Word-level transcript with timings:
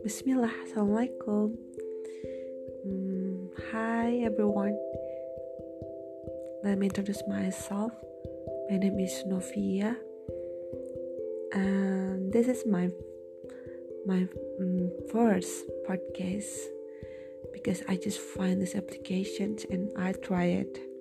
Bismillah, 0.00 0.48
Assalamualaikum. 0.64 1.52
Hmm, 2.80 3.52
Hi 3.68 4.24
everyone. 4.24 4.72
Let 6.64 6.80
me 6.80 6.88
introduce 6.88 7.20
myself. 7.28 7.92
My 8.72 8.80
name 8.80 8.96
is 8.96 9.12
Novia. 9.28 9.92
And 11.52 12.32
this 12.32 12.48
is 12.48 12.64
my 12.64 12.88
my 14.08 14.24
um, 14.56 14.88
first 15.12 15.68
podcast 15.84 16.72
because 17.52 17.84
I 17.92 18.00
just 18.00 18.24
find 18.24 18.56
this 18.56 18.72
application 18.72 19.60
and 19.68 19.92
I 20.00 20.16
try 20.16 20.64
it. 20.64 20.93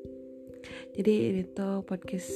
Jadi 0.93 1.14
ini 1.34 1.43
tuh 1.52 1.82
podcast 1.86 2.32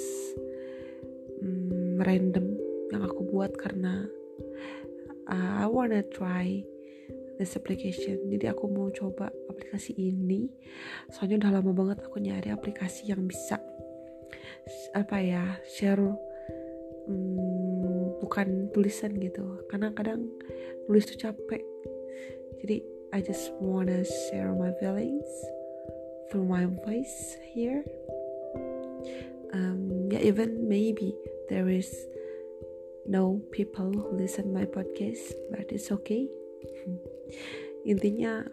um, 1.41 2.01
random 2.01 2.57
yang 2.89 3.03
aku 3.03 3.27
buat 3.27 3.53
karena 3.53 4.07
uh, 5.29 5.53
I 5.61 5.67
wanna 5.69 6.01
try 6.09 6.63
this 7.37 7.53
application. 7.53 8.17
Jadi 8.33 8.49
aku 8.49 8.65
mau 8.71 8.89
coba 8.89 9.29
aplikasi 9.51 9.93
ini. 9.97 10.49
Soalnya 11.13 11.45
udah 11.45 11.51
lama 11.61 11.71
banget 11.73 11.97
aku 12.01 12.17
nyari 12.17 12.49
aplikasi 12.49 13.13
yang 13.13 13.29
bisa 13.29 13.61
apa 14.91 15.17
ya 15.23 15.43
share 15.63 16.01
um, 17.07 18.17
bukan 18.19 18.73
tulisan 18.73 19.13
gitu. 19.21 19.61
Karena 19.69 19.93
kadang 19.93 20.25
nulis 20.89 21.05
tuh 21.05 21.29
capek. 21.29 21.61
Jadi 22.63 22.81
I 23.13 23.23
just 23.23 23.53
wanna 23.61 24.03
share 24.03 24.51
my 24.51 24.73
feelings 24.81 25.29
through 26.27 26.43
my 26.43 26.67
voice 26.83 27.39
here 27.55 27.87
yeah 30.17 30.25
even 30.25 30.67
maybe 30.67 31.13
there 31.49 31.69
is 31.69 31.93
no 33.05 33.39
people 33.51 33.91
who 33.93 34.17
listen 34.17 34.53
my 34.53 34.65
podcast 34.65 35.33
but 35.53 35.69
it's 35.69 35.91
okay. 35.93 36.25
Intinya 37.85 38.43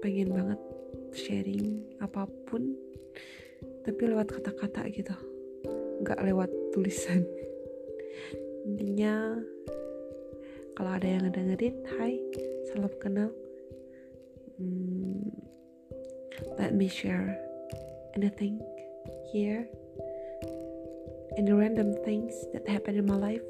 pengen 0.00 0.32
banget 0.32 0.60
sharing 1.12 1.84
apa 2.00 2.26
pun 2.48 2.74
tapi 3.84 4.08
lewat 4.08 4.32
kata-kata 4.32 4.88
gitu. 4.90 5.14
Nggak 6.02 6.24
lewat 6.24 6.50
tulisan. 6.72 7.22
Intinya 8.66 9.36
kalau 10.74 10.96
ada 10.96 11.06
yang 11.06 11.28
dengerin 11.28 11.76
hai 12.00 12.16
salam 12.72 12.90
kenal. 12.98 13.30
Hmm, 14.56 15.28
let 16.56 16.72
me 16.72 16.88
share 16.88 17.36
anything 18.16 18.58
here 19.30 19.68
any 21.38 21.52
random 21.52 21.94
things 22.04 22.34
that 22.52 22.68
happen 22.68 22.96
in 22.96 23.06
my 23.06 23.16
life 23.16 23.42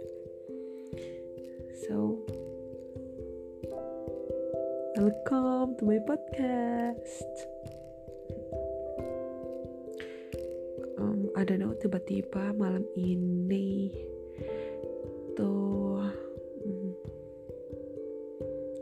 So, 1.92 2.24
welcome 4.96 5.74
to 5.76 5.84
my 5.84 5.98
podcast. 5.98 7.36
Um, 10.96 11.26
I 11.34 11.42
don't 11.42 11.58
know, 11.58 11.74
tiba-tiba 11.74 12.54
malam 12.54 12.86
ini 12.94 13.90
tuh 15.34 16.06
um, 16.64 16.94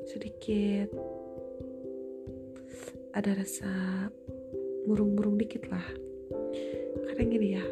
sedikit 0.07 0.93
ada 3.17 3.33
rasa 3.33 3.73
murung-murung 4.85 5.41
dikit 5.41 5.67
lah. 5.73 5.89
Karena 7.11 7.23
gini 7.27 7.49
ya, 7.57 7.65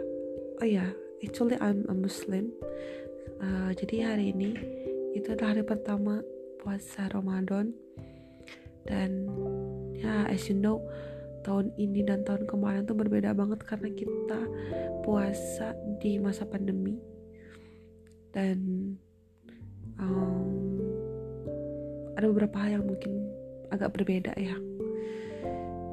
oh 0.59 0.67
ya, 0.67 0.89
actually 1.23 1.59
I'm 1.59 1.87
a 1.91 1.95
Muslim. 1.95 2.55
Uh, 3.39 3.71
jadi 3.75 4.15
hari 4.15 4.35
ini 4.35 4.55
itu 5.15 5.35
adalah 5.35 5.55
hari 5.55 5.65
pertama 5.67 6.23
puasa 6.63 7.11
Ramadan. 7.11 7.75
Dan 8.87 9.29
ya 9.99 10.25
as 10.31 10.49
you 10.49 10.57
know 10.57 10.81
tahun 11.45 11.75
ini 11.77 12.07
dan 12.07 12.25
tahun 12.25 12.49
kemarin 12.49 12.89
tuh 12.89 12.97
berbeda 12.97 13.35
banget 13.37 13.61
karena 13.67 13.89
kita 13.95 14.41
puasa 15.03 15.75
di 15.99 16.19
masa 16.23 16.47
pandemi. 16.47 16.99
Dan 18.31 18.95
um, 19.99 20.79
ada 22.15 22.27
beberapa 22.31 22.57
hal 22.63 22.83
yang 22.83 22.87
mungkin 22.87 23.31
agak 23.75 23.95
berbeda 23.95 24.35
ya. 24.39 24.57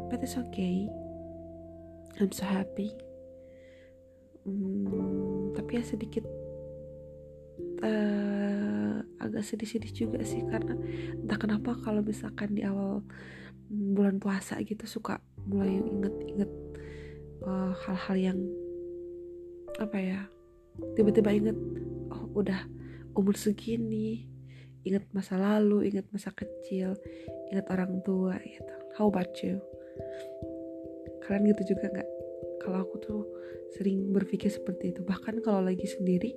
But 0.10 0.22
it's 0.22 0.38
okay. 0.38 0.86
I'm 2.16 2.32
so 2.32 2.48
happy 2.48 3.05
hmm, 4.46 5.54
tapi 5.58 5.82
ya 5.82 5.84
sedikit 5.84 6.26
uh, 7.84 9.02
agak 9.20 9.44
sedih-sedih 9.44 9.92
juga 9.92 10.20
sih 10.22 10.46
karena 10.46 10.78
entah 11.18 11.40
kenapa 11.40 11.76
kalau 11.82 12.06
misalkan 12.06 12.54
di 12.54 12.62
awal 12.64 13.02
bulan 13.70 14.22
puasa 14.22 14.62
gitu 14.62 14.86
suka 14.86 15.18
mulai 15.50 15.82
inget-inget 15.82 16.52
uh, 17.44 17.74
hal-hal 17.86 18.16
yang 18.18 18.40
apa 19.82 19.98
ya 20.00 20.20
tiba-tiba 20.96 21.34
inget 21.34 21.58
oh 22.14 22.30
udah 22.38 22.64
umur 23.16 23.36
segini 23.36 24.30
inget 24.86 25.04
masa 25.12 25.36
lalu 25.42 25.90
inget 25.90 26.06
masa 26.14 26.30
kecil 26.32 26.94
inget 27.50 27.66
orang 27.74 28.00
tua 28.06 28.38
gitu. 28.46 28.74
How 28.96 29.10
about 29.10 29.34
you? 29.42 29.60
Kalian 31.26 31.52
gitu 31.52 31.76
juga 31.76 31.90
nggak 31.90 32.10
kalau 32.66 32.82
aku 32.82 32.96
tuh 32.98 33.22
sering 33.78 34.10
berpikir 34.10 34.50
seperti 34.50 34.90
itu. 34.98 35.06
Bahkan 35.06 35.46
kalau 35.46 35.62
lagi 35.62 35.86
sendiri 35.86 36.34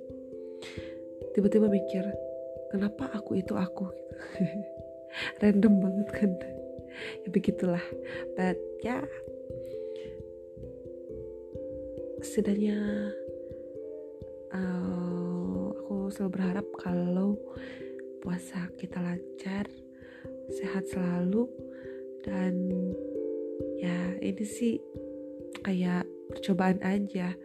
tiba-tiba 1.33 1.65
mikir 1.65 2.05
kenapa 2.69 3.09
aku 3.17 3.41
itu 3.41 3.57
aku? 3.57 3.89
Random 5.41 5.73
banget 5.81 6.09
kan? 6.13 6.31
Ya 7.25 7.29
begitulah. 7.33 7.83
But 8.37 8.61
ya 8.85 9.01
setidaknya 12.19 12.77
uh, 14.51 15.71
aku 15.71 16.11
selalu 16.11 16.31
berharap 16.35 16.67
kalau 16.75 17.39
puasa 18.19 18.67
kita 18.75 18.99
lancar 18.99 19.65
sehat 20.51 20.83
selalu 20.91 21.47
dan 22.25 22.57
ya 23.79 24.17
ini 24.19 24.43
sih 24.43 24.75
kayak 25.63 26.08
percobaan 26.49 26.81
aja. 26.81 27.37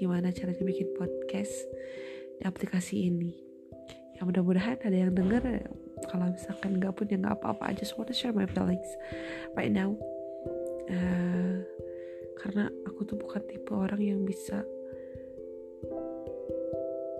Gimana 0.00 0.32
caranya 0.32 0.64
bikin 0.64 0.88
podcast 0.96 1.52
di 2.40 2.48
aplikasi 2.48 3.12
ini? 3.12 3.36
Ya 4.16 4.24
mudah-mudahan 4.24 4.80
ada 4.80 4.96
yang 4.96 5.12
denger. 5.12 5.68
Kalau 6.08 6.32
misalkan 6.32 6.80
nggak 6.80 6.96
pun 6.96 7.04
ya 7.04 7.20
nggak 7.20 7.36
apa-apa. 7.36 7.68
I 7.68 7.76
just 7.76 8.00
wanna 8.00 8.16
share 8.16 8.32
my 8.32 8.48
feelings 8.48 8.88
right 9.52 9.68
now. 9.68 9.92
Uh, 10.88 11.68
karena 12.40 12.72
aku 12.88 13.04
tuh 13.04 13.20
bukan 13.20 13.44
tipe 13.44 13.76
orang 13.76 14.00
yang 14.00 14.24
bisa 14.24 14.64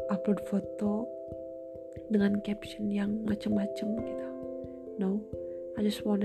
upload 0.09 0.41
foto 0.49 1.05
dengan 2.09 2.41
caption 2.41 2.89
yang 2.89 3.13
macem-macem 3.29 3.93
gitu. 3.93 4.29
No. 4.97 5.21
I 5.77 5.85
just 5.85 6.01
wanna 6.01 6.25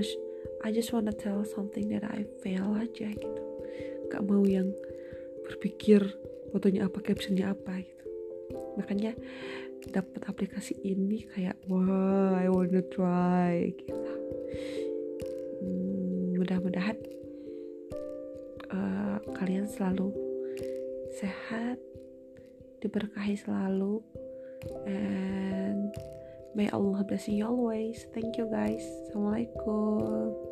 I 0.64 0.72
just 0.72 0.88
wanna 0.96 1.12
tell 1.12 1.44
something 1.44 1.92
that 1.92 2.08
I 2.08 2.24
feel 2.40 2.64
aja 2.80 3.12
gitu. 3.12 3.44
Gak 4.08 4.24
mau 4.24 4.40
yang 4.48 4.72
berpikir 5.52 6.00
fotonya 6.52 6.88
apa 6.88 6.98
captionnya 7.04 7.52
apa 7.52 7.84
gitu. 7.84 8.04
Makanya 8.80 9.12
dapat 9.92 10.22
aplikasi 10.24 10.78
ini 10.80 11.26
kayak 11.28 11.58
wah 11.66 12.38
I 12.38 12.48
wanna 12.48 12.80
try 12.88 13.72
gitu. 13.76 14.12
Hmm, 15.60 16.38
mudah-mudahan 16.40 16.96
uh, 18.72 19.16
kalian 19.36 19.68
selalu 19.68 20.14
sehat 21.12 21.76
diberkahi 22.80 23.36
selalu 23.36 24.00
and 24.88 25.92
may 26.56 26.68
Allah 26.72 27.04
bless 27.04 27.28
you 27.28 27.44
always. 27.44 28.04
Thank 28.12 28.36
you 28.36 28.46
guys. 28.48 28.84
Assalamualaikum 29.08 30.51